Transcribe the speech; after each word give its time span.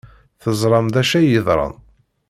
Teẓram 0.41 0.87
d 0.93 0.95
acu 1.01 1.15
ay 1.19 1.27
yeḍran. 1.31 1.73